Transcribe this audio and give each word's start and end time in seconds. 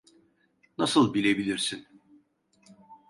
Nasıl 0.77 1.13
bilebilirsin? 1.13 1.87